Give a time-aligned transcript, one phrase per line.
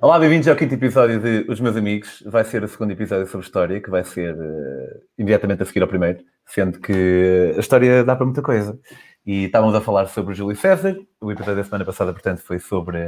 [0.00, 2.22] Olá, bem-vindos ao quinto episódio de Os Meus Amigos.
[2.24, 5.88] Vai ser o segundo episódio sobre história, que vai ser uh, imediatamente a seguir ao
[5.88, 8.78] primeiro, sendo que a história dá para muita coisa.
[9.26, 10.96] E estávamos a falar sobre o Júlio César.
[11.20, 13.00] O episódio da semana passada, portanto, foi sobre.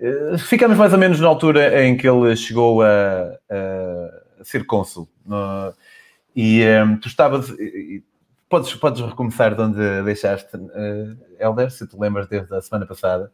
[0.00, 5.06] Uh, ficamos mais ou menos na altura em que ele chegou a, a ser cônsul.
[6.34, 7.52] E um, tu estavas.
[8.48, 13.30] Podes, podes recomeçar de onde deixaste, uh, Helder, se te lembras desde a semana passada.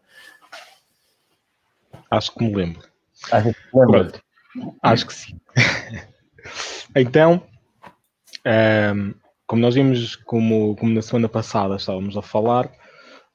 [2.11, 2.83] Acho que me lembro.
[3.31, 4.23] Acho que, Pronto.
[4.83, 5.41] Acho que sim.
[6.97, 7.43] então,
[8.47, 9.15] um, ehm,
[9.47, 12.71] como nós vimos, como, como na semana passada estávamos a falar,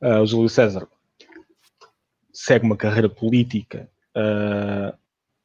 [0.02, 0.88] uh, o Júlio César
[2.32, 4.98] segue uma carreira política uh,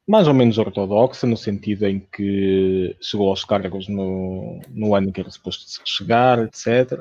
[0.07, 5.11] mais ou menos ortodoxa, no sentido em que chegou aos cargos no, no ano em
[5.11, 6.99] que era suposto chegar, etc.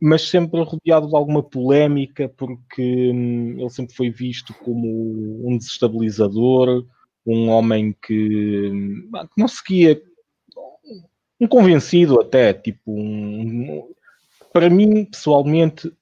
[0.00, 6.86] Mas sempre rodeado de alguma polémica, porque hum, ele sempre foi visto como um desestabilizador,
[7.26, 10.00] um homem que, hum, que não seguia,
[11.40, 13.92] um convencido até, tipo, um,
[14.52, 15.92] para mim, pessoalmente,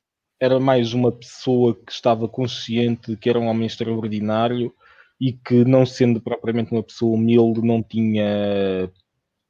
[0.41, 4.73] era mais uma pessoa que estava consciente de que era um homem extraordinário
[5.21, 8.91] e que, não sendo propriamente uma pessoa humilde, não tinha,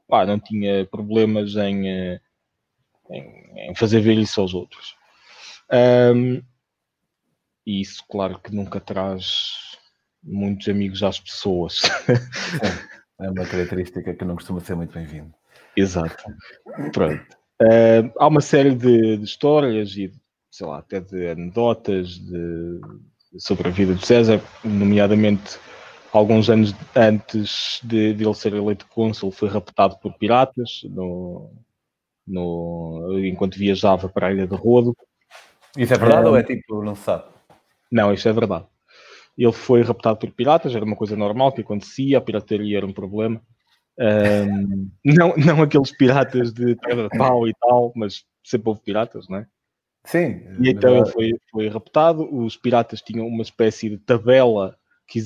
[0.08, 2.20] pá, não tinha problemas em eh,
[3.10, 4.94] em, em fazer ver isso aos outros.
[5.70, 6.42] Um,
[7.66, 9.76] e isso, claro, que nunca traz
[10.22, 11.82] muitos amigos às pessoas.
[13.18, 15.34] É, é uma característica que não costuma ser muito bem-vindo.
[15.76, 16.24] Exato.
[16.92, 17.36] Pronto.
[17.60, 20.12] Uh, há uma série de, de, histórias e,
[20.50, 22.80] sei lá, até de anedotas de,
[23.38, 25.58] sobre a vida de César, nomeadamente
[26.12, 31.50] alguns anos antes de, de ele ser eleito cônsul, foi raptado por piratas no,
[32.26, 34.96] no, enquanto viajava para a Ilha de Rodo.
[35.76, 37.24] Isso é verdade um, ou é tipo, não se sabe?
[37.90, 38.66] Não, isso é verdade.
[39.36, 42.92] Ele foi raptado por piratas, era uma coisa normal que acontecia, a pirataria era um
[42.92, 43.40] problema.
[43.98, 49.38] Um, não, não aqueles piratas de pedra pau e tal, mas sempre houve piratas, não
[49.38, 49.46] é?
[50.04, 50.40] Sim.
[50.60, 52.22] E então ele foi, foi raptado.
[52.34, 54.76] Os piratas tinham uma espécie de tabela
[55.06, 55.20] que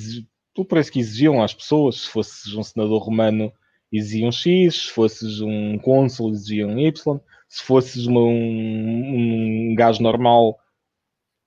[0.57, 3.53] o preço que exigiam às pessoas, se fosse um senador romano
[3.91, 7.19] exigiam X, se fosses um cônsul exigiam Y,
[7.49, 10.57] se fosses uma, um, um gajo normal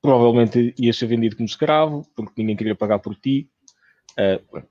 [0.04, 3.48] provavelmente ias ser vendido como escravo, porque ninguém queria pagar por ti.
[4.20, 4.62] Uh,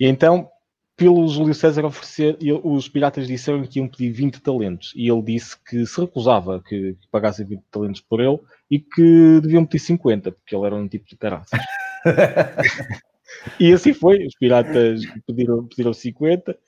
[0.00, 0.48] e então,
[0.96, 5.56] pelo Júlio César oferecer, os piratas disseram que iam pedir 20 talentos, e ele disse
[5.62, 8.40] que se recusava que, que pagassem 20 talentos por ele,
[8.70, 11.60] e que deviam pedir 50, porque ele era um tipo de caraças.
[13.60, 16.58] e assim foi, os piratas pediram, pediram 50,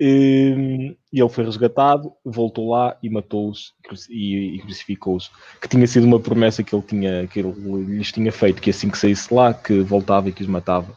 [0.00, 3.72] e ele foi resgatado, voltou lá e matou-os
[4.10, 5.30] e, crucificou-os.
[5.60, 7.52] Que tinha sido uma promessa que ele, tinha, que ele
[7.84, 10.96] lhes tinha feito, que assim que saísse lá, que voltava e que os matava.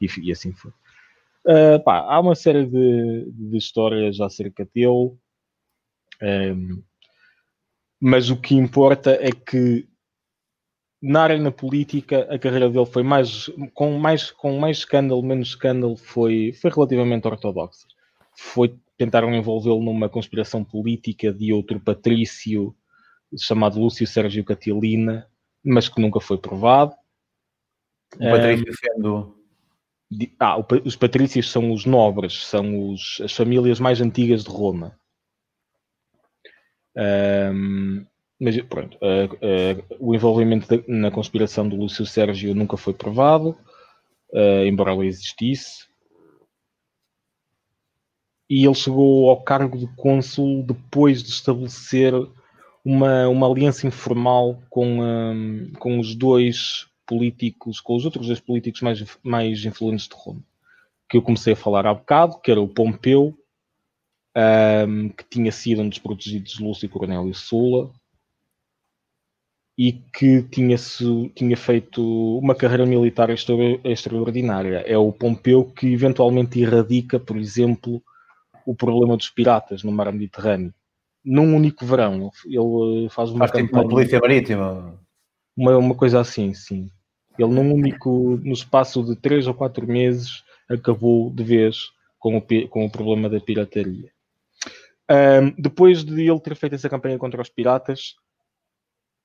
[0.00, 0.70] E, e assim foi.
[1.46, 5.16] Uh, pá, há uma série de, de histórias acerca dele,
[6.22, 6.82] um,
[8.00, 9.86] mas o que importa é que
[11.00, 15.96] na área política a carreira dele foi mais com mais com mais escândalo menos escândalo
[15.96, 17.86] foi foi relativamente ortodoxa
[18.38, 22.74] foi tentaram envolvê-lo numa conspiração política de outro patrício
[23.36, 25.28] chamado Lúcio Sérgio Catilina,
[25.64, 26.94] mas que nunca foi provado.
[28.14, 29.36] O patrício sendo...
[30.38, 34.98] Ah, os patrícios são os nobres, são os, as famílias mais antigas de Roma.
[36.96, 38.06] Um,
[38.40, 43.50] mas pronto, uh, uh, o envolvimento de, na conspiração do Lúcio Sérgio nunca foi provado,
[44.32, 45.87] uh, embora ela existisse
[48.48, 52.14] e ele chegou ao cargo de cônsul depois de estabelecer
[52.84, 58.80] uma, uma aliança informal com, um, com os dois políticos, com os outros dois políticos
[58.80, 60.42] mais, mais influentes de Roma,
[61.08, 63.36] que eu comecei a falar há bocado, que era o Pompeu,
[64.86, 67.90] um, que tinha sido um dos protegidos de Lúcio Cornélio Sula,
[69.76, 70.76] e que tinha,
[71.34, 72.02] tinha feito
[72.38, 74.78] uma carreira militar extraordinária.
[74.78, 78.02] É o Pompeu que eventualmente erradica, por exemplo,
[78.68, 80.74] o problema dos piratas no mar Mediterrâneo.
[81.24, 85.00] Num único verão, ele eh, faz uma faz campanha, tipo uma polícia marítima.
[85.56, 86.90] Uma, uma coisa assim, sim.
[87.38, 91.78] Ele num único, no espaço de três ou quatro meses, acabou de vez
[92.18, 94.10] com o, com o problema da pirataria.
[95.10, 98.16] Um, depois de ele ter feito essa campanha contra os piratas,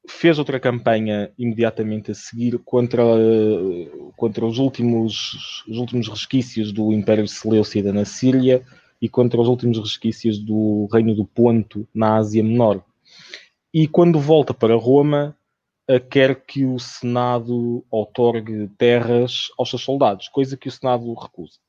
[0.07, 3.04] fez outra campanha imediatamente a seguir contra,
[4.16, 8.63] contra os, últimos, os últimos resquícios do Império Seleucida na Síria,
[9.03, 12.81] e contra os últimos resquícios do Reino do Ponto na Ásia Menor.
[13.73, 15.38] E quando volta para Roma,
[16.09, 21.59] quer que o Senado outorgue terras aos seus soldados, coisa que o Senado recusa.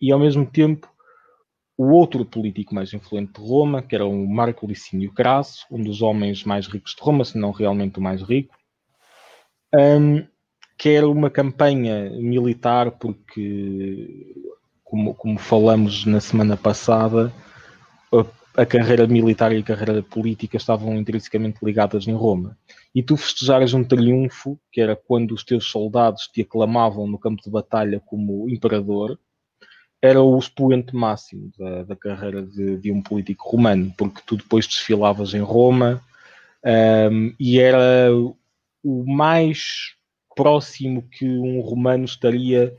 [0.00, 0.92] E ao mesmo tempo,
[1.78, 6.02] o outro político mais influente de Roma, que era o Marco Licínio Crasso, um dos
[6.02, 8.52] homens mais ricos de Roma, se não realmente o mais rico,
[9.72, 10.26] um,
[10.76, 14.34] quer uma campanha militar, porque,
[14.86, 17.32] como, como falamos na semana passada,
[18.12, 22.56] a, a, carreira militar e a carreira política estavam intrinsecamente ligadas em Roma.
[22.94, 27.42] E tu festejares um triunfo, que era quando os teus soldados te aclamavam no campo
[27.42, 29.18] de batalha como imperador,
[30.00, 34.66] era o expoente máximo da, da carreira de, de, um político romano, porque tu depois
[34.66, 36.00] desfilavas em Roma
[37.10, 38.12] um, e era
[38.84, 39.96] o mais
[40.36, 42.76] próximo que um romano estaria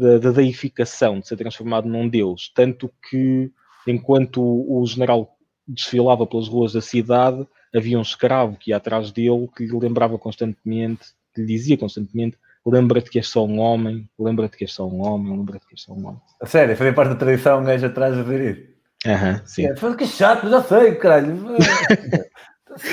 [0.00, 2.50] da, da deificação, de ser transformado num deus.
[2.54, 3.50] Tanto que,
[3.86, 5.36] enquanto o, o general
[5.66, 10.18] desfilava pelas ruas da cidade, havia um escravo que ia atrás dele, que lhe lembrava
[10.18, 12.36] constantemente, que lhe dizia constantemente
[12.66, 15.82] lembra-te que és só um homem, lembra-te que és só um homem, lembra-te que és
[15.82, 16.20] só um homem.
[16.40, 18.70] A sério, foi parte da tradição um gajo atrás a ver isso.
[19.06, 19.66] Aham, sim.
[19.66, 21.34] É, foi que chato, já sei, caralho.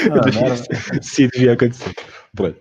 [0.07, 1.93] não, sim, devia acontecer.
[2.33, 2.57] Pronto.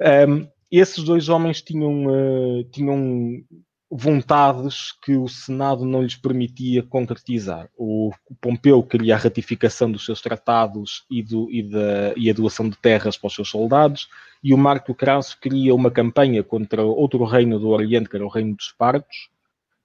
[0.00, 0.48] Um,
[0.80, 3.44] esses dois homens tinham, uh, tinham
[3.90, 7.68] vontades que o Senado não lhes permitia concretizar.
[7.76, 8.10] O
[8.40, 12.76] Pompeu queria a ratificação dos seus tratados e, do, e, da, e a doação de
[12.78, 14.08] terras para os seus soldados,
[14.42, 18.30] e o Marco Crasso queria uma campanha contra outro reino do Oriente, que era o
[18.30, 19.28] reino dos Partos,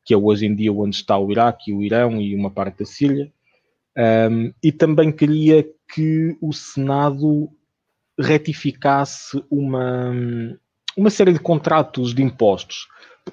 [0.05, 2.85] que é hoje em dia onde está o Iraque, o Irão e uma parte da
[2.85, 3.29] Síria,
[4.31, 7.49] um, e também queria que o Senado
[8.17, 10.13] retificasse uma,
[10.97, 12.87] uma série de contratos de impostos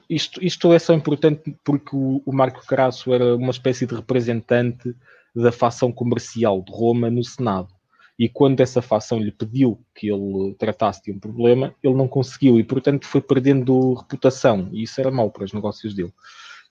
[0.08, 4.94] isto, isto é só importante porque o, o Marco Crasso era uma espécie de representante
[5.34, 7.68] da facção comercial de Roma no Senado.
[8.16, 12.60] E quando essa facção lhe pediu que ele tratasse de um problema, ele não conseguiu
[12.60, 14.68] e, portanto, foi perdendo reputação.
[14.72, 16.12] E isso era mau para os negócios dele.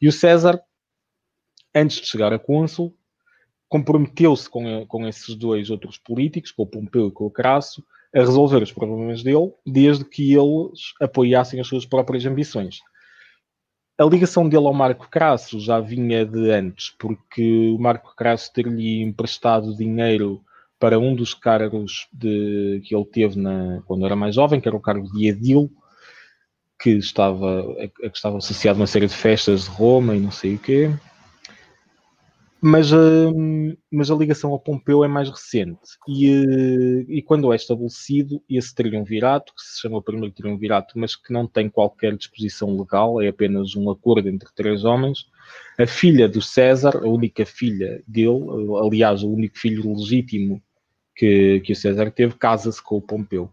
[0.01, 0.61] E o César,
[1.75, 2.95] antes de chegar a cônsul,
[3.67, 8.19] comprometeu-se com, com esses dois outros políticos, com o Pompeu e com o Crasso, a
[8.19, 12.79] resolver os problemas dele, desde que eles apoiassem as suas próprias ambições
[13.97, 19.01] a ligação dele ao Marco Crasso já vinha de antes, porque o Marco Crasso ter-lhe
[19.01, 20.41] emprestado dinheiro
[20.79, 24.75] para um dos cargos de, que ele teve na, quando era mais jovem, que era
[24.75, 25.71] o cargo de edil,
[26.81, 27.63] que estava,
[27.95, 30.91] que estava associado a uma série de festas de Roma e não sei o quê.
[32.65, 35.81] Mas, uh, mas a ligação ao Pompeu é mais recente.
[36.07, 41.13] E, uh, e quando é estabelecido esse triunvirato, que se chama o primeiro triunvirato, mas
[41.13, 45.25] que não tem qualquer disposição legal, é apenas um acordo entre três homens,
[45.77, 48.39] a filha do César, a única filha dele,
[48.81, 50.63] aliás, o único filho legítimo
[51.17, 53.51] que, que o César teve, casa-se com o Pompeu.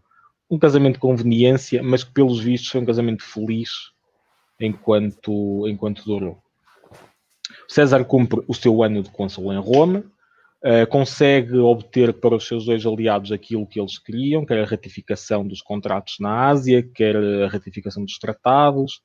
[0.49, 3.91] Um casamento de conveniência, mas que pelos vistos foi um casamento feliz
[4.57, 6.41] enquanto, enquanto durou.
[7.71, 10.03] César cumpre o seu ano de cônsul em Roma,
[10.61, 15.47] uh, consegue obter para os seus dois aliados aquilo que eles queriam, quer a ratificação
[15.47, 19.01] dos contratos na Ásia, quer a ratificação dos tratados,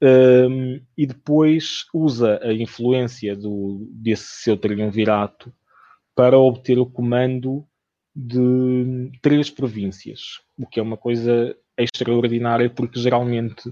[0.00, 5.52] um, ehm, e depois usa a influência do, desse seu triunvirato
[6.14, 7.66] para obter o comando
[8.14, 13.68] de três províncias, o que é uma coisa extraordinária, porque geralmente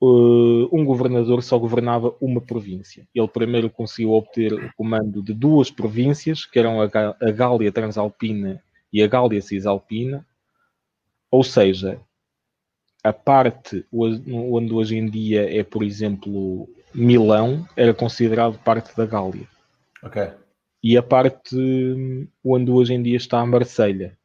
[0.00, 3.06] uh, um governador só governava uma província.
[3.14, 8.62] Ele primeiro conseguiu obter o comando de duas províncias, que eram a, a Gália Transalpina
[8.92, 10.26] e a Gália Cisalpina,
[11.30, 12.00] ou seja,
[13.02, 19.48] a parte onde hoje em dia é, por exemplo, Milão, era considerado parte da Gália.
[20.02, 20.30] Ok.
[20.82, 21.56] E a parte
[22.44, 24.16] onde hoje em dia está a Marselha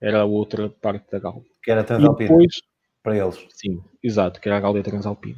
[0.00, 1.42] era a outra parte da Gália.
[1.62, 2.24] Que era Transalpina.
[2.24, 2.62] E depois,
[3.04, 3.38] para eles.
[3.50, 5.36] Sim, exato, que era a Gália Transalpina.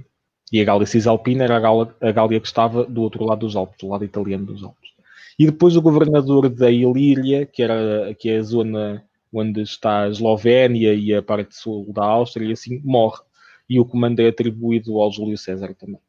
[0.52, 3.56] E a Gália Cisalpina era a Gália, a Gália que estava do outro lado dos
[3.56, 4.92] Alpes, do lado italiano dos Alpes.
[5.36, 10.08] E depois o governador da Ilíria, que, era, que é a zona onde está a
[10.08, 13.20] Eslovénia e a parte sul da Áustria, e assim morre.
[13.68, 16.00] E o comando é atribuído ao Júlio César também.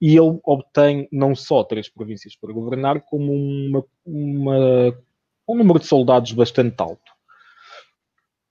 [0.00, 4.96] E ele obtém não só três províncias para governar, como uma, uma,
[5.48, 7.13] um número de soldados bastante alto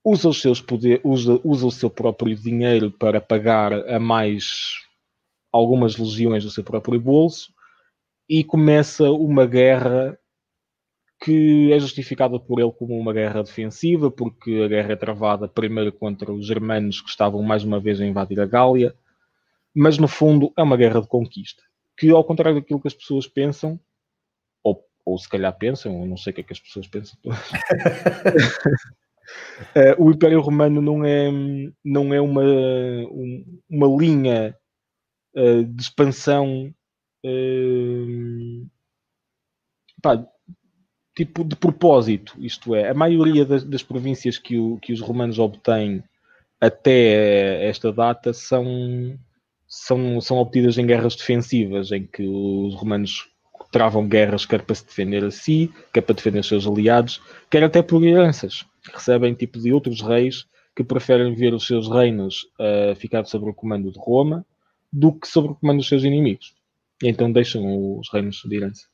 [0.04, 4.74] usa os seus poderes, usa, usa o seu próprio dinheiro para pagar a mais
[5.50, 7.52] algumas legiões do seu próprio bolso
[8.28, 10.18] e começa uma guerra
[11.22, 15.90] que é justificada por ele como uma guerra defensiva, porque a guerra é travada primeiro
[15.90, 18.94] contra os germanos que estavam mais uma vez a invadir a Gália,
[19.74, 21.62] mas no fundo é uma guerra de conquista,
[21.96, 23.80] que ao contrário daquilo que as pessoas pensam,
[24.62, 27.18] ou, ou se calhar pensam, eu não sei o que é que as pessoas pensam,
[29.74, 31.30] Uh, o Império Romano não é,
[31.84, 32.42] não é uma,
[33.68, 34.56] uma linha
[35.36, 36.74] uh, de expansão
[37.24, 38.66] uh,
[40.02, 40.24] pá,
[41.16, 45.38] tipo de propósito, isto é, a maioria das, das províncias que, o, que os romanos
[45.38, 46.02] obtêm
[46.60, 49.18] até esta data são,
[49.66, 53.28] são, são obtidas em guerras defensivas, em que os romanos
[53.70, 57.62] travam guerras quer para se defender a si, quer para defender os seus aliados, quer
[57.64, 58.64] até por heranças.
[58.92, 63.54] Recebem tipo de outros reis que preferem ver os seus reinos uh, ficar sob o
[63.54, 64.44] comando de Roma
[64.92, 66.54] do que sob o comando dos seus inimigos.
[67.02, 68.86] E então deixam os reinos de herança.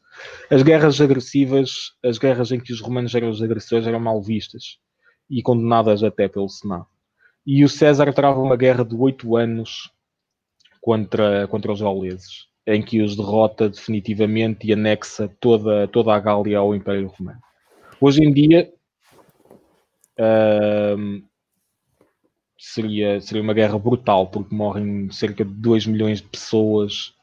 [0.50, 4.78] As guerras agressivas, as guerras em que os romanos eram os agressores, eram mal vistas
[5.28, 6.87] e condenadas até pelo Senado.
[7.47, 9.90] E o César trava uma guerra de oito anos
[10.80, 16.59] contra, contra os gauleses, em que os derrota definitivamente e anexa toda, toda a Gália
[16.59, 17.40] ao Império Romano.
[18.00, 18.73] Hoje em dia
[20.21, 21.23] uh,
[22.59, 27.15] seria, seria uma guerra brutal, porque morrem cerca de 2 milhões de pessoas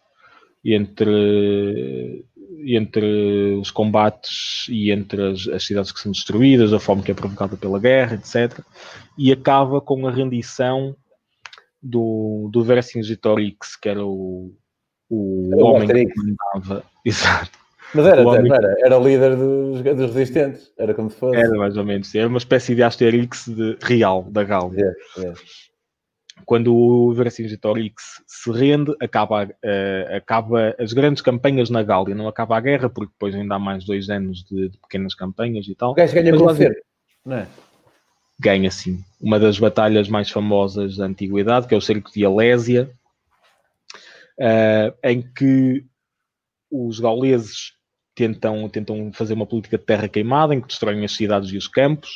[0.65, 2.25] entre
[2.65, 7.13] entre os combates e entre as, as, cidades que são destruídas, a fome que é
[7.13, 8.59] provocada pela guerra, etc.
[9.17, 10.95] E acaba com a rendição
[11.81, 14.53] do, do Vercingetorix, que era o,
[15.09, 16.83] o, o homem que mandava.
[17.05, 17.66] Exato.
[17.93, 18.51] Mas era, homem...
[18.51, 21.37] era, era o líder dos, dos, resistentes, era como se fosse.
[21.37, 24.77] Era mais ou menos, era uma espécie de Asterix de, real da Gália.
[24.77, 25.39] Yeah, yeah
[26.45, 32.57] quando o Vercingetorix se rende, acaba, uh, acaba as grandes campanhas na Gália, não acaba
[32.57, 35.91] a guerra, porque depois ainda há mais dois anos de, de pequenas campanhas e tal.
[35.91, 36.45] O gajo ganha com
[37.25, 37.47] não é?
[38.39, 39.03] Ganha sim.
[39.19, 42.89] Uma das batalhas mais famosas da antiguidade, que é o cerco de Alésia,
[44.39, 45.85] uh, em que
[46.71, 47.73] os gauleses
[48.17, 51.67] tentam, tentam fazer uma política de terra queimada, em que destroem as cidades e os
[51.67, 52.09] campos,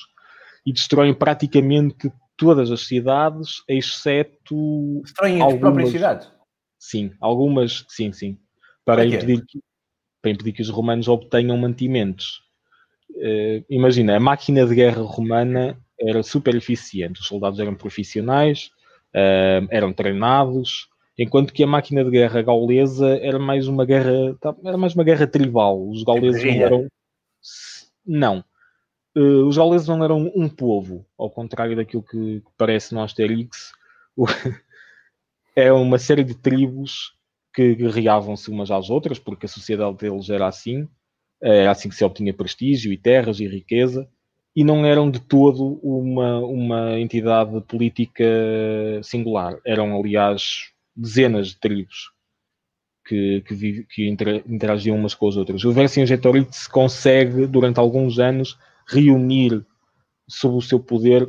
[0.65, 5.01] e destroem praticamente todas as cidades, exceto.
[5.03, 6.31] Destroem as próprias cidades?
[6.79, 8.39] Sim, algumas, sim, sim.
[8.83, 9.59] Para, impedir que,
[10.19, 12.41] para impedir que os romanos obtenham mantimentos.
[13.11, 18.71] Uh, imagina, a máquina de guerra romana era super eficiente, os soldados eram profissionais,
[19.13, 20.87] uh, eram treinados,
[21.21, 25.03] enquanto que a máquina de guerra gaulesa era mais uma guerra, tá, era mais uma
[25.03, 25.89] guerra tribal.
[25.89, 26.87] Os gauleses não eram.
[28.05, 28.43] Não,
[29.15, 33.71] uh, os gauleses não eram um povo, ao contrário daquilo que, parece no Asterix.
[35.55, 37.13] é uma série de tribos
[37.53, 40.87] que guerreavam-se umas às outras, porque a sociedade deles era assim,
[41.41, 44.07] era assim que se obtinha prestígio e terras e riqueza,
[44.55, 48.23] e não eram de todo uma, uma entidade política
[49.03, 49.57] singular.
[49.65, 52.11] Eram, aliás, dezenas de tribos
[53.05, 55.63] que, que, que interagiam umas com as outras.
[55.63, 58.57] O Vercingetorix consegue, durante alguns anos,
[58.87, 59.65] reunir
[60.27, 61.27] sob o seu poder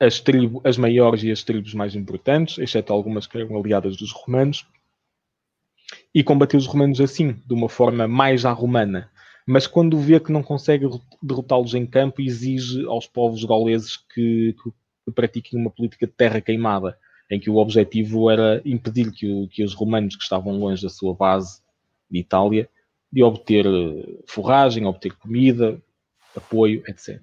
[0.00, 4.12] as, tribo, as maiores e as tribos mais importantes, exceto algumas que eram aliadas dos
[4.12, 4.66] romanos,
[6.14, 9.10] e combater os romanos assim, de uma forma mais à romana.
[9.46, 10.88] Mas quando vê que não consegue
[11.22, 14.54] derrotá-los em campo, exige aos povos gauleses que,
[15.04, 16.98] que, pratiquem uma política de terra queimada,
[17.30, 20.88] em que o objetivo era impedir que, o, que os romanos que estavam longe da
[20.88, 21.60] sua base
[22.10, 22.68] de Itália
[23.12, 25.80] de obter eh, forragem, obter comida,
[26.36, 27.20] apoio, etc.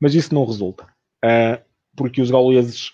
[0.00, 1.62] Mas isso não resulta, uh,
[1.94, 2.92] porque os gauleses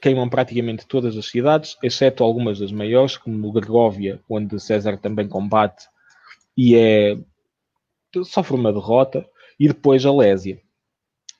[0.00, 5.86] queimam praticamente todas as cidades, exceto algumas das maiores, como Gregóvia, onde César também combate
[6.56, 7.18] e é
[8.24, 9.26] sofre uma derrota,
[9.58, 10.60] e depois Alésia.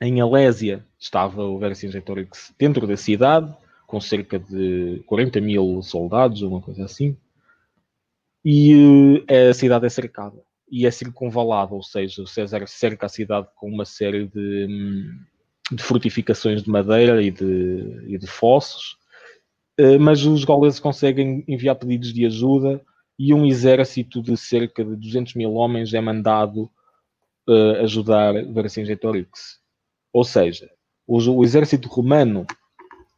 [0.01, 3.55] Em Alésia estava o Vercingetorix dentro da cidade,
[3.93, 7.15] com cerca de 40 mil soldados, uma coisa assim,
[8.43, 13.09] e uh, a cidade é cercada e é circunvalado, ou seja, o César cerca a
[13.11, 15.21] cidade com uma série de, hum,
[15.77, 18.97] de fortificações de madeira e de, e de fossos,
[19.77, 22.81] eh, mas os gauleses conseguem enviar pedidos de ajuda
[23.19, 26.71] e um exército de cerca de 200 mil homens é mandado
[27.47, 29.61] uh, ajudar Vercingetorix.
[30.15, 30.71] Ou seja,
[31.07, 32.47] o, o, exército romano,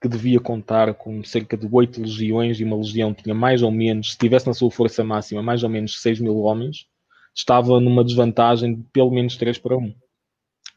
[0.05, 4.13] que devia contar com cerca de 8 legiões, e uma legião tinha mais ou menos,
[4.13, 6.87] se tivesse na sua força máxima, mais ou menos 6 mil homens,
[7.35, 9.95] estava numa desvantagem de pelo menos 3 para 1.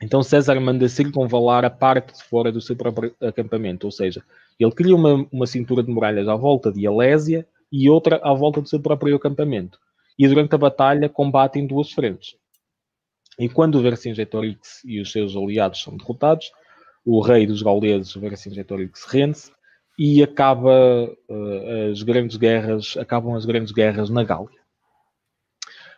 [0.02, 4.24] Então César manda circunvalar a parte de fora do seu próprio acampamento, ou seja,
[4.58, 8.62] ele cria uma, uma cintura de muralhas à volta de Alésia e outra à volta
[8.62, 9.78] do seu próprio acampamento.
[10.18, 12.38] E durante a batalha combatem duas frentes.
[13.38, 16.50] E quando Vercingetorix e os seus aliados são derrotados,
[17.10, 19.50] o rei dos gauleses, Vercingetorix, rende-se
[19.98, 24.60] e acaba uh, as grandes guerras, acabam as grandes guerras na Gália.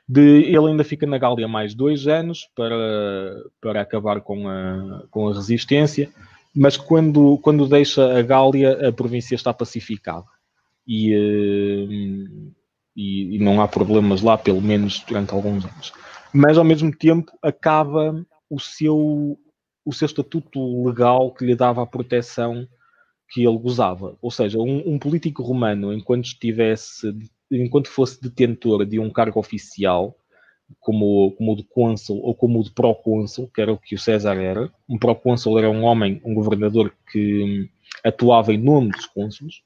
[0.08, 5.28] De, ele ainda fica na Gália mais dois anos para, para acabar com a, com
[5.28, 6.12] a resistência,
[6.56, 10.26] mas quando, quando deixa a Gália, a província está pacificada
[10.88, 12.48] e, eh,
[12.96, 15.92] e, e não há problemas lá, pelo menos durante alguns anos.
[16.34, 19.38] Mas ao mesmo tempo acaba o seu,
[19.86, 22.68] o seu estatuto legal que lhe dava a proteção
[23.30, 24.18] que ele gozava.
[24.22, 27.14] Ou seja, um, um político romano, enquanto estivesse
[27.52, 30.16] enquanto fosse detentor de um cargo oficial,
[30.80, 34.00] como, como o de cônsul ou como o de procônsul, que era o que o
[34.00, 34.72] César era.
[34.88, 37.70] Um procônsul era um homem, um governador que hum,
[38.04, 39.64] atuava em nome dos cônsules,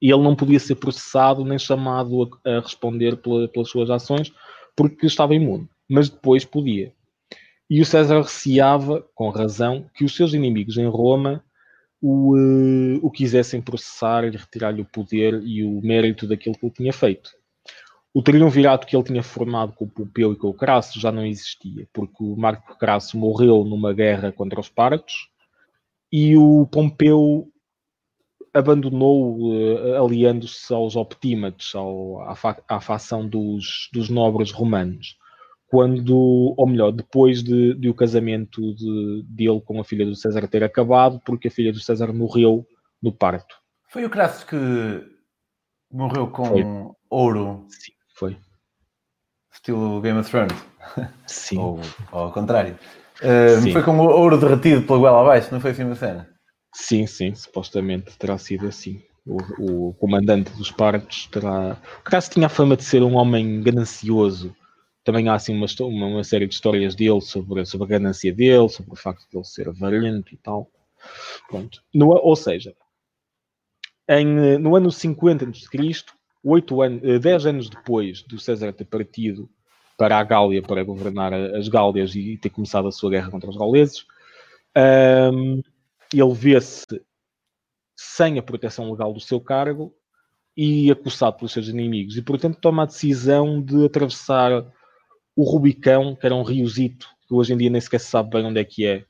[0.00, 4.32] e ele não podia ser processado nem chamado a, a responder pela, pelas suas ações,
[4.76, 6.94] porque estava imune, mas depois podia.
[7.70, 11.44] E o César receava, com razão, que os seus inimigos em Roma
[12.02, 16.74] o, uh, o quisessem processar e retirar-lhe o poder e o mérito daquilo que ele
[16.74, 17.30] tinha feito.
[18.12, 21.24] O triunvirato que ele tinha formado com o Pompeu e com o Crasso já não
[21.24, 25.28] existia, porque o Marco Crasso morreu numa guerra contra os Partos
[26.10, 27.48] e o Pompeu
[28.52, 35.19] abandonou, uh, aliando-se aos optímates, ao, à, fa à facção dos, dos nobres romanos
[35.70, 40.48] quando, ou melhor, depois de, de o casamento de, dele com a filha do César
[40.48, 42.66] ter acabado, porque a filha do César morreu
[43.00, 43.54] no parto.
[43.88, 44.56] Foi o Crassus que
[45.92, 46.64] morreu com foi.
[47.08, 47.66] ouro.
[47.68, 48.36] Sim, foi.
[49.52, 50.60] Estilo Game of Thrones.
[51.28, 51.58] Sim.
[51.58, 52.76] ou, ou ao contrário.
[53.22, 56.28] Uh, foi com ouro derretido pela goela abaixo, não foi assim uma cena?
[56.74, 59.00] Sim, sim, supostamente terá sido assim.
[59.24, 61.76] O, o comandante dos partos terá.
[62.00, 64.52] O Crassus tinha a fama de ser um homem ganancioso
[65.10, 68.68] também há assim uma, uma, uma, série de histórias dele sobre, sobre a ganância dele,
[68.68, 70.70] sobre o facto de ele ser avarento e tal.
[71.48, 71.82] Pronto.
[71.92, 72.74] No, ou seja,
[74.08, 76.04] em, no ano 50 a.C.,
[76.42, 79.50] 8 anos, 10 anos depois do César ter partido
[79.98, 83.56] para a Gália para governar as Gálias e ter começado a sua guerra contra os
[83.56, 84.06] gauleses,
[85.34, 85.60] um,
[86.14, 86.86] ele vê-se
[87.94, 89.94] sem a proteção legal do seu cargo
[90.56, 94.64] e acusado pelos seus inimigos e, portanto, toma a decisão de atravessar
[95.40, 98.44] o Rubicão, que era um riozito, que hoje em dia nem sequer se sabe bem
[98.44, 99.06] onde é que é,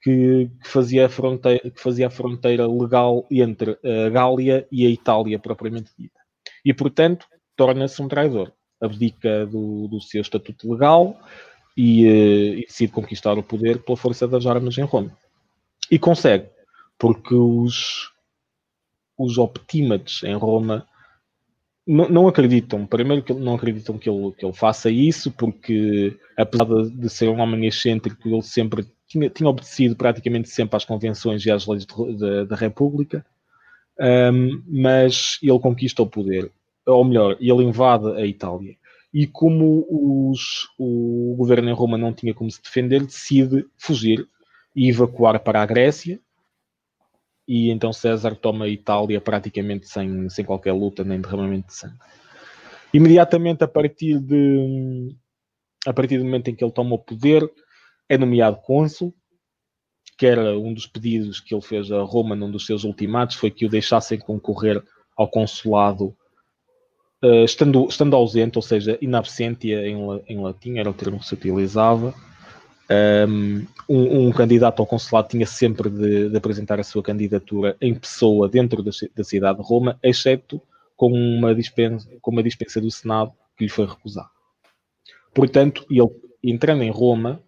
[0.00, 4.88] que, que fazia, a fronteira, que fazia a fronteira legal entre a Gália e a
[4.88, 6.20] Itália, propriamente dita.
[6.64, 8.52] E, portanto, torna-se um traidor.
[8.80, 11.18] Abdica do, do seu estatuto legal
[11.76, 15.16] e, eh, e decide conquistar o poder pela força das armas em Roma.
[15.90, 16.48] E consegue,
[16.96, 18.12] porque os,
[19.18, 20.86] os optímates em Roma
[21.86, 22.86] não, não, acreditam.
[22.86, 27.40] Primeiro que não acreditam que ele, que ele faça isso, porque apesar de, ser um
[27.40, 31.86] homem excêntrico, ele sempre tinha, tinha, obedecido praticamente sempre às convenções e às leis
[32.48, 33.24] da República,
[34.32, 36.50] um, mas ele conquista o poder,
[36.86, 38.76] ou melhor, ele invade a Itália.
[39.12, 44.26] E como os, o governo em Roma não tinha como se defender, decide fugir
[44.74, 46.18] e evacuar para a Grécia,
[47.46, 51.98] e então César toma a Itália praticamente sem, sem qualquer luta nem derramamento de sangue.
[52.92, 55.14] Imediatamente a partir de
[55.86, 57.46] a partir do momento em que ele toma o poder,
[58.08, 59.14] é nomeado cônsul,
[60.16, 63.50] que era um dos pedidos que ele fez a Roma num dos seus ultimatos, foi
[63.50, 64.82] que o deixassem concorrer
[65.16, 66.16] ao consulado
[67.22, 69.96] uh, estando, estando ausente, ou seja, in absentia em,
[70.28, 72.14] em latim, era o termo que se utilizava,
[73.88, 78.48] um, um, candidato ao consulado tinha sempre de, de, apresentar a sua candidatura em pessoa
[78.48, 80.60] dentro da, da, cidade de Roma, exceto
[80.96, 84.28] com uma, dispensa, com uma dispensa do Senado que lhe foi recusada.
[85.32, 86.08] Portanto, ele
[86.42, 87.40] entrando em Roma,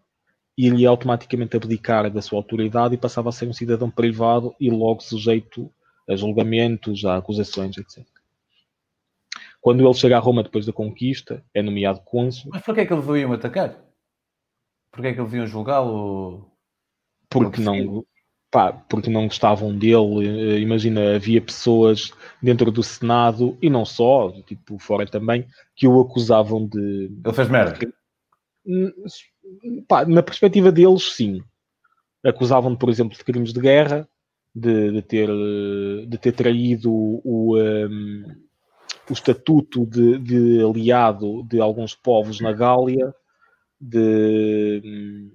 [0.57, 5.03] iria automaticamente abdicar da sua autoridade e passava a ser um cidadão privado e logo
[5.03, 5.70] sujeito
[6.09, 8.05] a julgamentos, a acusações, etc.
[9.61, 12.51] Quando ele chega a Roma depois da conquista, é nomeado cônsul.
[12.53, 13.86] Mas porquê é que eles o iam atacar?
[14.90, 16.51] Porque é que eles iam julgá-lo?
[17.29, 18.05] Porque não,
[18.51, 20.27] pá, porque não gostavam dele.
[20.27, 26.01] Eh, imagina, havia pessoas dentro do Senado e não só, tipo fora também, que o
[26.01, 27.11] acusavam de.
[27.25, 27.79] Ele fez merda.
[29.87, 31.42] Pá, na perspectiva deles, sim.
[32.25, 34.09] Acusavam, por exemplo, de crimes de guerra,
[34.55, 35.29] de, de ter,
[36.09, 38.25] de ter traído o, um, ehm,
[39.09, 43.14] o estatuto de, de aliado de alguns povos na Gália
[43.80, 45.30] de,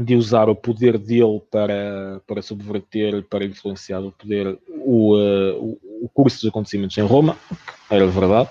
[0.00, 6.08] de usar o poder dele para, para subverter, para influenciar o poder, o, uh, o
[6.08, 7.36] curso dos acontecimentos em Roma,
[7.90, 8.50] era verdade.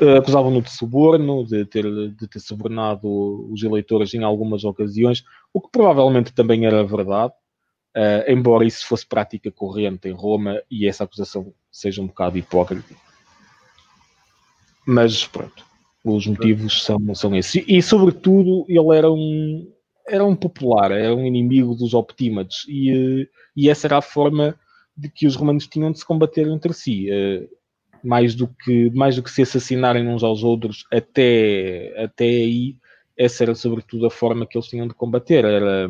[0.00, 5.60] Uh, Acusavam-no de suborno, de ter, de ter subornado os eleitores em algumas ocasiões, o
[5.60, 7.32] que provavelmente também era verdade,
[7.96, 12.94] uh, embora isso fosse prática corrente em Roma e essa acusação seja um bocado hipócrita.
[14.86, 15.67] Mas pronto,
[16.16, 17.64] Os motivos são, são esses.
[17.66, 19.70] E, sobretudo, ele era um,
[20.08, 22.64] era um popular, era um inimigo dos optímates.
[22.68, 24.58] E, e essa era a forma
[24.96, 27.08] de que os romanos tinham de se combater entre si.
[27.10, 27.48] Uh,
[28.02, 32.76] mais do que mais do que se assassinarem uns aos outros até até aí
[33.16, 35.88] essa era sobretudo a forma que eles tinham de combater era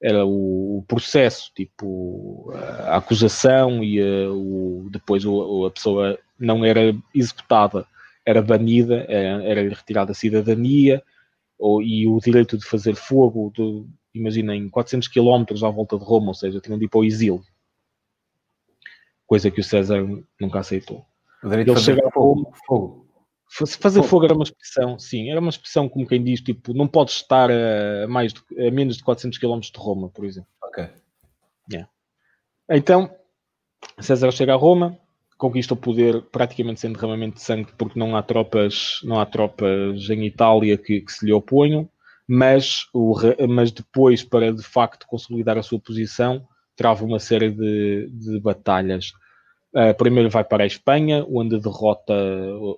[0.00, 6.94] era o, processo tipo a acusação e a, o, depois o, a pessoa não era
[7.14, 7.86] executada
[8.26, 11.02] era banida era, retirada a cidadania
[11.58, 16.28] ou, e o direito de fazer fogo de, imaginem 400 quilómetros à volta de Roma
[16.28, 17.42] ou seja tinham de ir para o exílio
[19.26, 20.04] coisa que o César
[20.40, 21.06] nunca aceitou
[21.42, 22.52] o direito de fazer fogo.
[22.66, 23.06] fogo.
[23.48, 24.08] Fazer fogo.
[24.08, 27.48] fogo era uma expressão, sim, era uma expressão como quem diz, tipo, não podes estar
[27.50, 30.50] a, mais de, a menos de 400 km de Roma, por exemplo.
[30.62, 30.88] Ok.
[31.70, 31.88] Yeah.
[32.68, 33.14] Então,
[34.00, 34.98] César chega a Roma,
[35.36, 40.08] conquista o poder praticamente sem derramamento de sangue, porque não há tropas, não há tropas
[40.08, 41.88] em Itália que, que se lhe oponham,
[42.26, 43.14] mas, o,
[43.48, 49.12] mas depois, para de facto consolidar a sua posição, trava uma série de, de batalhas.
[49.74, 52.14] Uh, primeiro vai para a Espanha, onde derrota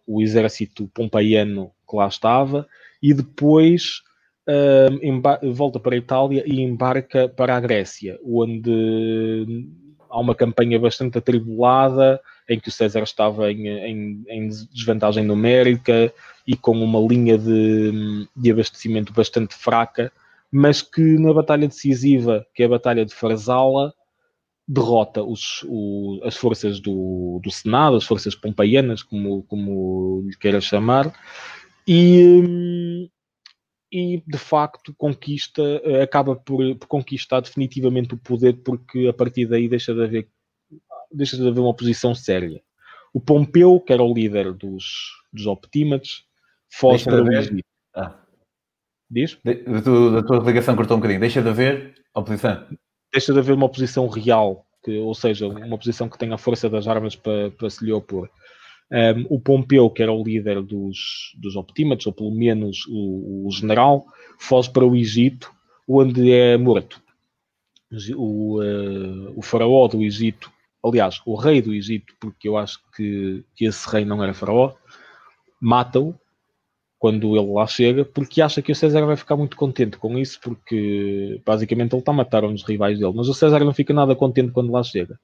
[0.07, 2.67] o exército pompeiano que lá estava,
[3.01, 4.03] e depois
[4.49, 9.69] uh, volta para a Itália e embarca para a Grécia, onde
[10.11, 16.13] há uma campanha bastante atribulada, em que o César estava em, em, em desvantagem numérica
[16.47, 20.11] e com uma linha de, de abastecimento bastante fraca,
[20.51, 23.93] mas que na batalha decisiva, que é a Batalha de Farsala,
[24.67, 30.61] derrota os, o, as forças do, do Senado, as forças pompeianas, como, como lhe queira
[30.61, 31.13] chamar,
[31.87, 33.09] e,
[33.91, 35.63] e de facto conquista,
[36.03, 40.29] acaba por, por, conquistar definitivamente o poder, porque a partir daí deixa de haver,
[41.11, 42.63] deixa de haver uma oposição séria.
[43.13, 44.85] O Pompeu, que era o líder dos,
[45.33, 46.25] dos optímates,
[46.71, 47.65] foge para o Egito.
[47.95, 48.15] Ah.
[49.11, 49.39] Diz?
[49.45, 51.21] De, da, tua, tua ligação cortou um bocadinho.
[51.21, 52.67] Deixa de haver oposição
[53.13, 56.69] deixa de haver uma oposição real, que, ou seja, uma oposição que tenha a força
[56.69, 58.29] das armas para, para se lhe opor.
[58.91, 63.51] Um, o Pompeu, que era o líder dos, dos optímatos, ou pelo menos o, o
[63.51, 64.07] general,
[64.39, 65.53] foge para o Egito,
[65.87, 67.03] onde é morto.
[68.17, 70.51] O, uh, o faraó do Egito,
[70.85, 74.75] aliás, o rei do Egito, porque eu acho que, que esse rei não era faraó,
[75.61, 76.15] mata-o
[76.99, 80.41] quando ele lá chega, porque acha que o César vai ficar muito contente com isso,
[80.41, 83.13] porque basicamente ele está a matar uns rivais dele.
[83.15, 85.19] Mas o César não fica nada contente quando lá chega.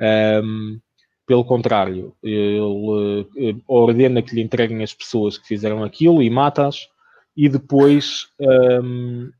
[0.00, 0.78] Um,
[1.26, 6.88] pelo contrário, ele uh, ordena que lhe entreguem as pessoas que fizeram aquilo e mata-as,
[7.36, 9.30] e depois, um,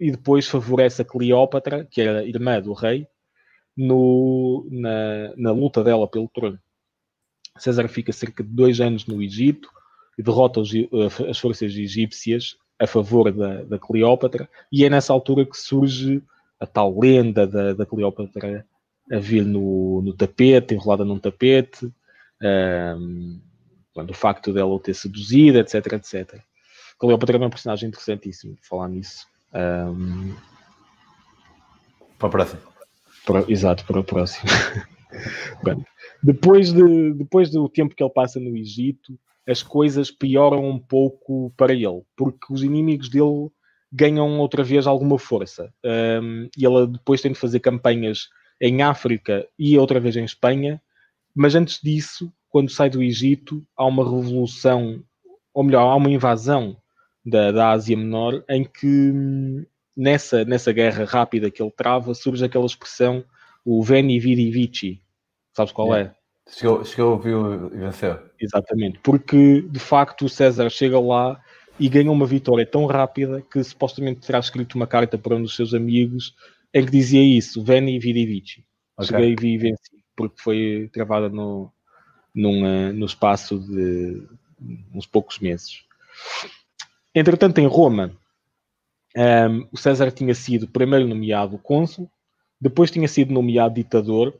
[0.00, 3.06] e depois favorece a Cleópatra, que era irmã do rei,
[3.76, 6.58] no, na, na luta dela pelo trono.
[7.58, 9.68] César fica cerca de dois anos no Egito,
[10.18, 15.12] e derrota os, eh, as forças egípcias a favor da, da, Cleópatra, e é nessa
[15.12, 16.22] altura que surge
[16.58, 18.66] a tal lenda da, da Cleópatra
[19.10, 21.92] a vir no, no tapete, enrolada num tapete,
[22.42, 23.40] um,
[23.92, 26.40] quando o facto dela o ter seduzido, etc, etc.
[26.98, 29.26] Cleópatra é uma personagem interessantíssima, falar nisso.
[29.52, 30.34] Um,
[32.18, 32.73] para o próximo.
[33.24, 34.50] Para, exato, para o próximo.
[36.22, 41.52] depois, de, depois do tempo que ele passa no Egito, as coisas pioram um pouco
[41.56, 43.50] para ele, porque os inimigos dele
[43.92, 45.72] ganham outra vez alguma força.
[45.84, 48.28] Um, e ele depois tem de fazer campanhas
[48.60, 50.80] em África e outra vez em Espanha,
[51.34, 55.02] mas antes disso, quando sai do Egito, há uma revolução,
[55.52, 56.76] ou melhor, há uma invasão
[57.24, 62.66] da, da Ásia Menor, em que nessa, nessa guerra rápida que ele trava, surge aquela
[62.66, 63.24] expressão,
[63.64, 65.02] o Veni Vidi Vici.
[65.52, 66.14] Sabes qual é?
[66.48, 68.18] Chegou, chegou ouviu e venceu.
[68.38, 71.40] Exatamente, porque de facto o César chega lá
[71.78, 75.56] e ganha uma vitória tão rápida que supostamente terá escrito uma carta para um dos
[75.56, 76.34] seus amigos
[76.72, 78.64] em que dizia isso: Veni vidi vici.
[78.96, 79.06] Okay.
[79.06, 81.72] Cheguei e vi e venci, porque foi travada no,
[82.34, 84.22] num, eh, no espaço de
[84.94, 85.82] uns poucos meses.
[87.14, 88.16] Entretanto, em Roma,
[89.16, 92.10] um, o César tinha sido primeiro nomeado cônsul,
[92.60, 94.34] depois tinha sido nomeado ditador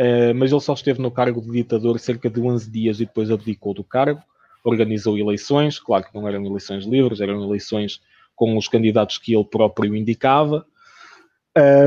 [0.00, 3.30] Uh, mas ele só esteve no cargo de ditador cerca de 11 dias e depois
[3.30, 4.22] abdicou do cargo,
[4.64, 8.00] organizou eleições, claro que não eram eleições livres, eram eleições
[8.34, 10.64] com os candidatos que ele próprio indicava,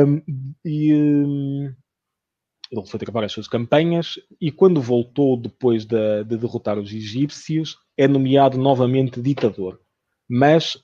[0.07, 0.21] um,
[0.63, 1.73] e um,
[2.71, 7.79] ele foi trabalhar as suas campanhas, e quando voltou depois de, de, derrotar os egípcios,
[7.97, 9.79] é nomeado novamente ditador.
[10.29, 10.77] Mas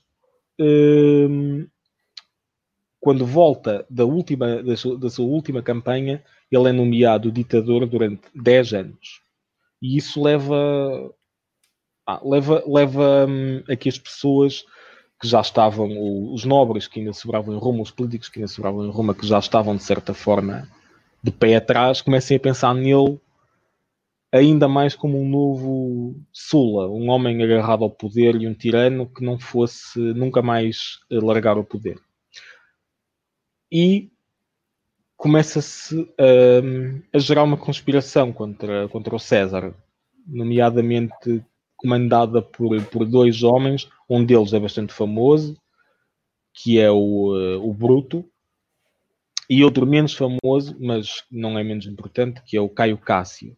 [3.00, 8.22] quando volta da, última, da, sua, da sua última campanha, ele é nomeado ditador durante
[8.34, 9.22] 10 anos.
[9.80, 11.14] E isso leva
[12.10, 14.64] ah, leva, leva hum, aqui as pessoas
[15.20, 18.86] que já estavam, os nobres que ainda sobravam em Roma, os políticos que ainda sobravam
[18.86, 20.66] em Roma, que já estavam de certa forma
[21.22, 23.20] de pé atrás, comecem a pensar nele
[24.32, 29.24] ainda mais como um novo Sula, um homem agarrado ao poder e um tirano que
[29.24, 31.98] não fosse nunca mais largar o poder.
[33.70, 34.10] E
[35.16, 39.74] começa-se um, a gerar uma conspiração contra, contra o César,
[40.26, 41.44] nomeadamente
[41.76, 45.56] comandada por, por dois homens, um deles é bastante famoso,
[46.52, 48.24] que é o, uh, o Bruto,
[49.48, 53.56] e outro menos famoso, mas não é menos importante, que é o Caio Cássio.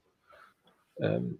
[1.00, 1.36] Um,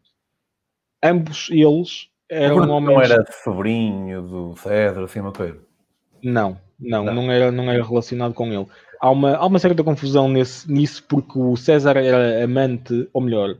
[1.03, 2.95] ambos eles eram o homens.
[2.95, 5.59] Não era sobrinho do César, assim uma coisa?
[6.23, 8.67] Não, não, não, não, era, não era relacionado com ele.
[9.01, 13.57] Há uma, há uma certa confusão nesse, nisso, porque o César era amante, ou melhor,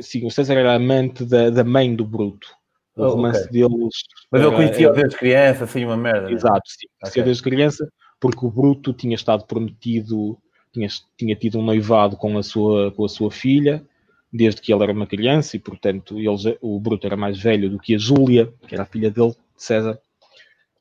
[0.00, 2.48] sim, o César era amante da, da mãe do Bruto.
[2.96, 3.62] O oh, romance okay.
[3.62, 3.94] deles.
[4.30, 6.32] Mas ele conhecia-o desde criança, assim, uma merda.
[6.32, 6.60] Exato, né?
[6.66, 7.22] sim, conhecia okay.
[7.22, 10.36] desde criança, porque o Bruto tinha estado prometido,
[10.72, 13.84] tinha, tinha tido um noivado com a sua, com a sua filha,
[14.32, 17.78] desde que ele era uma criança, e portanto eles, o Bruto era mais velho do
[17.78, 19.98] que a Júlia, que era a filha dele, de César,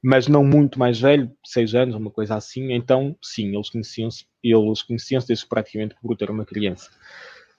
[0.03, 2.71] mas não muito mais velho, seis anos, uma coisa assim.
[2.71, 6.89] Então, sim, eles conheciam-se, eles conheciam-se desde praticamente que o Bruto era uma criança.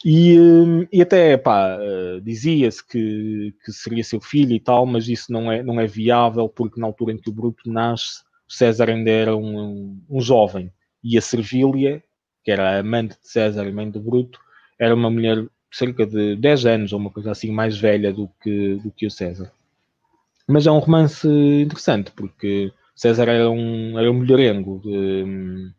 [0.04, 5.08] E, hum, e até, pá, eh, dizia-se que, que seria seu filho e tal, mas
[5.08, 8.52] isso não é, não é viável, porque na altura em que o Bruto nasce, o
[8.52, 10.72] César ainda era um, um, um jovem.
[11.02, 12.02] E a Servília,
[12.44, 14.38] que era a amante de César e mãe do Bruto,
[14.78, 18.76] era uma mulher cerca de 10 anos ou uma coisa assim mais velha do que,
[18.76, 19.52] do que o César.
[20.46, 24.80] Mas é um romance interessante, porque César era um, era um mulherengo.
[24.84, 25.70] Hum,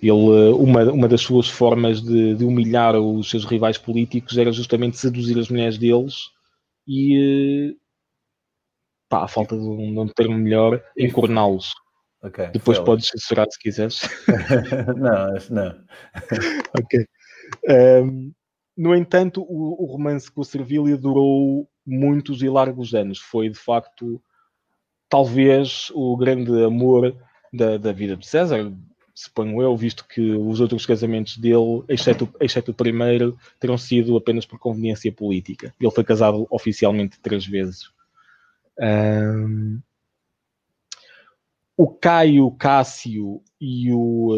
[0.00, 4.98] ele, uma, uma das suas formas de, de, humilhar os seus rivais políticos era justamente
[4.98, 6.30] seduzir as mulheres deles
[6.86, 7.76] e,
[9.08, 11.72] pá, a falta de um, de um termo melhor, encorná-los.
[12.22, 14.02] Okay, Depois podes censurar se quiseres.
[14.96, 15.84] não, não.
[16.78, 17.06] ok.
[17.68, 18.32] Um,
[18.76, 23.18] no entanto, o, o romance com a Servília durou muitos e largos anos.
[23.18, 24.20] Foi, de facto,
[25.08, 27.16] talvez o grande amor
[27.52, 28.72] da, da vida de César,
[29.14, 34.44] suponho eu, visto que os outros casamentos dele, exceto, exceto o primeiro, terão sido apenas
[34.44, 35.74] por conveniência política.
[35.80, 37.90] Ele foi casado oficialmente três vezes.
[38.78, 39.80] Um,
[41.74, 44.34] o Caio, Cássio e o,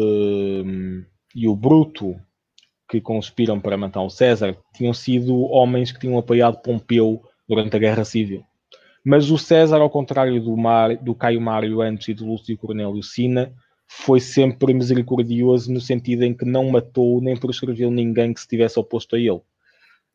[1.35, 2.19] e o Bruto,
[2.89, 7.79] que conspiram para matar o César, tinham sido homens que tinham apoiado Pompeu durante a
[7.79, 8.43] Guerra Civil.
[9.05, 13.01] Mas o César, ao contrário do, Mar, do Caio Mário antes e do Lúcio Cornélio
[13.03, 13.53] Sina,
[13.87, 18.79] foi sempre misericordioso no sentido em que não matou nem proscreveu ninguém que se tivesse
[18.79, 19.41] oposto a ele.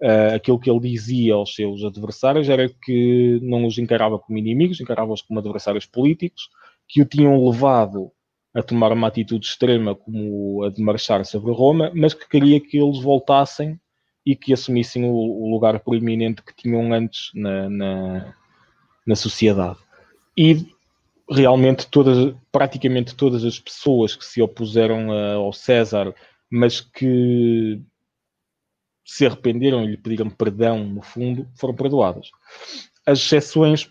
[0.02, 4.80] Uh, aquilo que ele dizia aos seus adversários era que não os encarava como inimigos,
[4.80, 6.48] encarava-os como adversários políticos,
[6.88, 8.12] que o tinham levado
[8.54, 12.78] a tomar uma atitude extrema como a de marchar sobre Roma, mas que queria que
[12.78, 13.78] eles voltassem
[14.24, 18.34] e que assumissem o, o lugar proeminente que tinham antes na, na,
[19.06, 19.78] na sociedade.
[20.36, 20.66] E
[21.28, 26.14] realmente todas, praticamente todas as pessoas que se opuseram a, ao César,
[26.50, 27.82] mas que
[29.04, 32.30] se arrependeram e lhe pediram perdão, no fundo, foram perdoadas.
[33.04, 33.90] As exceções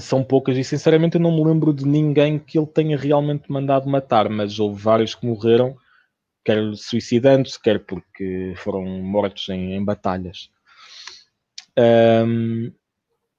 [0.00, 3.88] são poucas e, sinceramente, eu não me lembro de ninguém que ele tenha realmente mandado
[3.88, 5.76] matar, mas houve vários que morreram,
[6.44, 10.50] quer suicidando-se, quer porque foram mortos em, em batalhas.
[11.78, 12.72] Um,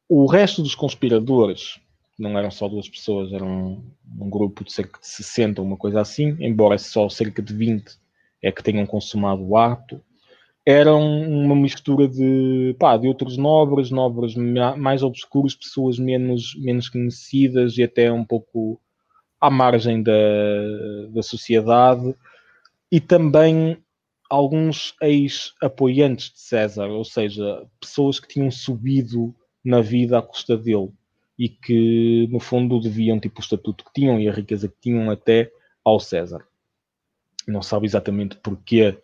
[0.07, 1.79] o resto dos conspiradores
[2.17, 3.83] não eram só duas pessoas, eram
[4.19, 7.97] um, grupo de cerca de 60, uma coisa assim, embora só cerca de 20
[8.41, 10.01] é que tenham consumado o ato.
[10.65, 17.77] Eram uma mistura de, pá, de outros nobres, nobres mais obscuros, pessoas menos, menos conhecidas
[17.77, 18.81] e até um pouco
[19.39, 20.11] à margem da,
[21.09, 22.15] da sociedade,
[22.91, 23.77] e também
[24.29, 30.91] alguns ex-apoiantes de César, ou seja, pessoas que tinham subido na vida à custa dele
[31.37, 35.11] e que, no fundo, deviam tipo, o estatuto que tinham e a riqueza que tinham
[35.11, 35.51] até
[35.83, 36.45] ao César.
[37.47, 38.97] Não sabe exatamente porquê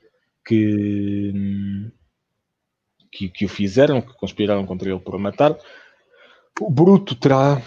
[0.46, 1.92] que,
[3.12, 5.58] que, que o fizeram, que conspiraram contra ele por matar.
[6.60, 7.62] O Bruto terá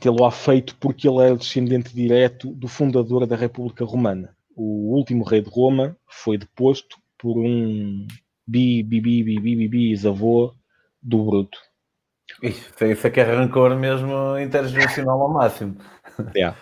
[0.00, 4.36] tê-lo feito porque ele era descendente direto do fundador da República Romana.
[4.54, 8.06] O último rei de Roma foi deposto por um
[8.46, 10.54] bi, bi, bi, bi, bi, bi, bisavô
[11.02, 11.58] do Bruto.
[12.42, 15.76] Isso, isso é que é rancor mesmo intergeracional ao máximo.
[16.34, 16.54] É.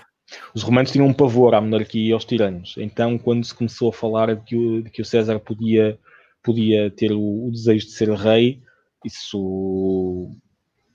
[0.55, 2.75] Os romanos tinham um pavor à monarquia e aos tiranos.
[2.79, 5.99] Então, quando se começou a falar de que o, de que o César podia,
[6.43, 8.63] podia ter o, o, desejo de ser rei,
[9.05, 10.31] isso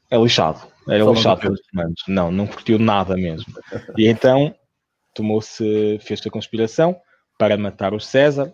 [0.10, 0.62] é lixado.
[0.88, 2.04] Era Só lixado pelos comandos.
[2.08, 3.54] Não, não curtiu nada mesmo.
[3.98, 4.56] E então
[5.14, 7.00] tomou-se, fez a conspiração
[7.38, 8.54] para matar o César,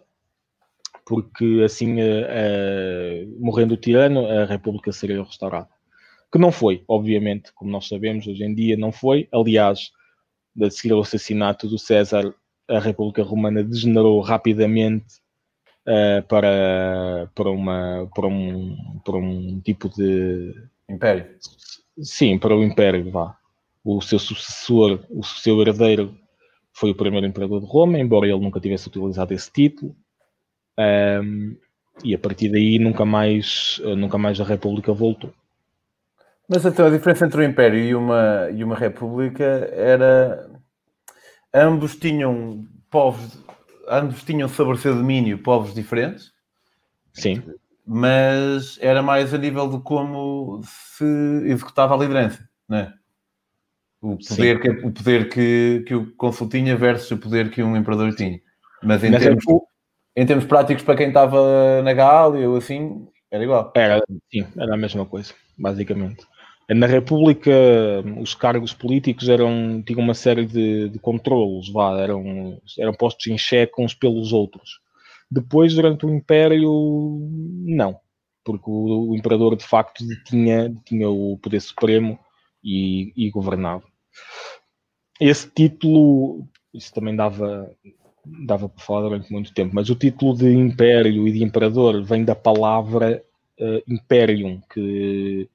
[1.05, 5.69] porque assim, uh, uh, morrendo o tirano, a República seria restaurada.
[6.31, 9.27] Que não foi, obviamente, como nós sabemos, hoje em dia não foi.
[9.31, 9.91] Aliás,
[10.55, 12.33] de seguir o assassinato do César,
[12.67, 15.05] a República Romana degenerou rapidamente
[15.87, 20.53] uh, para, para, uma, para, um, para um tipo de.
[20.89, 21.27] Império.
[22.01, 23.37] Sim, para o Império, vá.
[23.83, 26.17] O seu sucessor, o seu herdeiro,
[26.73, 29.95] foi o primeiro imperador de Roma, embora ele nunca tivesse utilizado esse título.
[30.77, 31.57] Um, ehm,
[32.03, 35.33] e a partir daí nunca mais, nunca mais a República voltou.
[36.47, 40.49] Mas então a diferença entre o Império e uma, e uma República era.
[41.53, 43.45] Ambos tinham povos
[43.87, 46.31] ambos tinham sobre o seu domínio povos diferentes.
[47.13, 47.43] Sim.
[47.85, 51.05] Mas era mais a nível de como se
[51.45, 52.93] executava a liderança, não é?
[54.01, 57.75] O poder, que, o poder que, que o consul tinha versus o poder que um
[57.75, 58.39] imperador tinha.
[58.83, 59.43] Mas em, Mas termos,
[60.15, 63.71] em termos práticos, para quem estava na Gália ou assim, era igual.
[63.75, 66.25] Era, sim, era a mesma coisa, basicamente.
[66.69, 67.51] Na República,
[68.19, 73.37] os cargos políticos eram, tinham uma série de, de controlos, vá, eram, eram postos em
[73.37, 74.79] xeque uns pelos outros.
[75.29, 76.71] Depois, durante o Império,
[77.67, 77.99] não,
[78.43, 82.17] porque o, o imperador de facto tinha, tinha o poder supremo
[82.63, 83.83] e, e governava.
[85.19, 87.71] Esse título, isso também dava,
[88.25, 92.25] dava para falar durante muito tempo, mas o título de Império e de Imperador vem
[92.25, 93.23] da palavra
[93.59, 95.47] uh, Imperium, que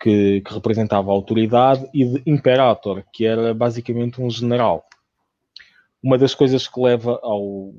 [0.00, 4.84] que, que, representava a autoridade, e de Imperator, que era basicamente um general.
[6.02, 7.74] Uma das coisas que leva ao,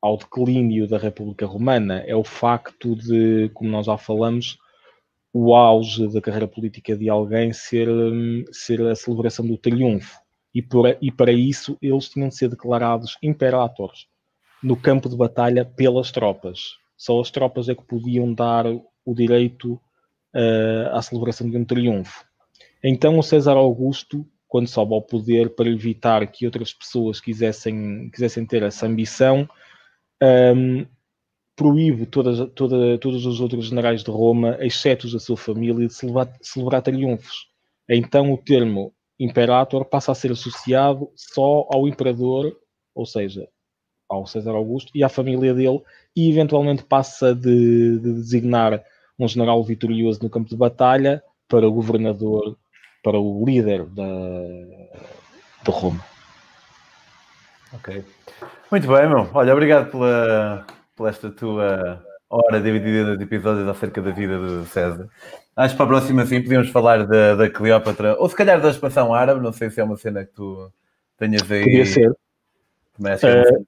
[0.00, 4.58] ao declínio da República Romana é o facto de, como nós já falamos,
[5.32, 7.88] o auge da carreira política de alguém ser,
[8.52, 10.20] ser a celebração do triunfo.
[10.52, 14.06] E, por, e para isso eles tinham de ser declarados imperatores
[14.62, 16.76] no campo de batalha pelas tropas.
[16.96, 19.80] Só as tropas é que podiam dar o direito
[20.34, 22.24] uh, à celebração de um triunfo.
[22.82, 28.46] Então o César Augusto, quando sobe ao poder para evitar que outras pessoas quisessem, quisessem
[28.46, 29.48] ter essa ambição,
[30.22, 30.86] um, ehm,
[31.54, 35.92] proíbe todas, toda, todos os outros generais de Roma, exceto os da sua família, de
[35.92, 37.48] celebrar, celebrar triunfos.
[37.88, 42.56] Então o termo imperator passa a ser associado só ao imperador,
[42.94, 43.46] ou seja,
[44.08, 45.82] ao César Augusto e à família dele,
[46.16, 48.82] e eventualmente passa de, de designar
[49.24, 52.56] um general vitorioso no campo de batalha para o governador,
[53.02, 54.04] para o líder da,
[55.62, 56.04] de Roma.
[57.72, 58.04] Ok.
[58.70, 59.28] Muito bem, meu.
[59.32, 65.08] Olha, obrigado pela, pela esta tua hora dividida de episódios acerca da vida de César.
[65.56, 68.70] Acho que para a próxima, sim, podíamos falar da, da Cleópatra, ou se calhar da
[68.70, 70.72] expansão árabe, não sei se é uma cena que tu
[71.18, 71.64] tenhas aí.
[71.64, 72.10] Podia ser.
[72.10, 73.66] Uh,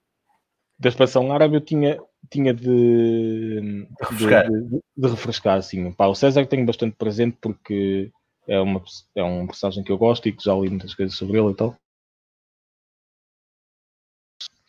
[0.78, 1.98] da expansão árabe eu tinha,
[2.30, 4.50] tinha de, refrescar.
[4.50, 5.92] De, de, de, refrescar assim.
[5.92, 8.10] Pá, o César tenho bastante presente porque
[8.46, 8.82] é, uma,
[9.14, 11.54] é um personagem que eu gosto e que já li muitas coisas sobre ele e
[11.54, 11.76] tal.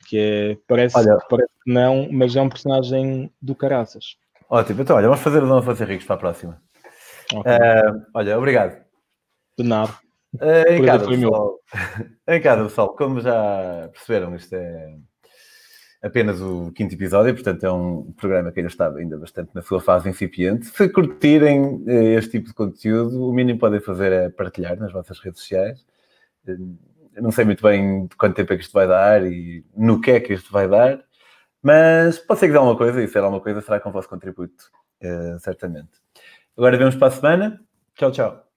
[0.07, 4.17] Que é, parece, olha, que parece que não, mas é um personagem do caraças.
[4.49, 6.61] Ótimo, então olha, vamos fazer o Dona Fazer Ricos para a próxima.
[7.33, 7.51] Okay.
[7.51, 8.83] Uh, olha, obrigado.
[9.57, 9.93] De nada.
[10.35, 11.59] Uh, em, casa, pessoal,
[12.27, 14.97] em casa, pessoal, como já perceberam, isto é
[16.03, 19.79] apenas o quinto episódio, portanto é um programa que ainda está ainda bastante na sua
[19.79, 20.65] fase incipiente.
[20.65, 24.91] Se curtirem eh, este tipo de conteúdo, o mínimo que podem fazer é partilhar nas
[24.91, 25.85] vossas redes sociais.
[26.45, 26.55] Eu
[27.15, 30.11] eh, não sei muito bem quanto tempo é que isto vai dar e no que
[30.11, 31.01] é que isto vai dar,
[31.61, 33.93] mas pode ser que dê alguma coisa e se der alguma coisa será com o
[33.93, 34.65] vosso contributo,
[35.01, 35.91] uh, certamente.
[36.57, 37.61] Agora vemos para a semana.
[37.95, 38.52] Tchau, tchau.